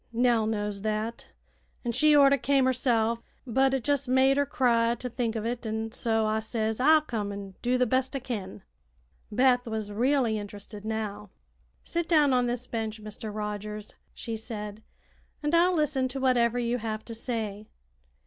[0.11, 1.27] Nell knows that,
[1.85, 5.67] an' she orter came herself; but it jes' made her cry to think o' it,
[5.67, 8.63] an' so I says I'll come an' do the best I kin."
[9.31, 11.29] Beth was really interested now.
[11.83, 13.31] "Sit down on this bench, Mr.
[13.31, 14.81] Rogers," she said,
[15.43, 17.67] "and I'll listen to whatever you have to say."